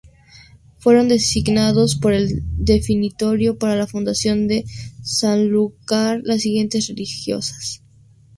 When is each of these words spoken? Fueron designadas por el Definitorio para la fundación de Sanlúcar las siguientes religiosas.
Fueron 0.79 1.09
designadas 1.09 1.93
por 1.93 2.13
el 2.13 2.41
Definitorio 2.57 3.59
para 3.59 3.75
la 3.75 3.85
fundación 3.85 4.47
de 4.47 4.65
Sanlúcar 5.03 6.21
las 6.23 6.41
siguientes 6.41 6.87
religiosas. 6.87 7.83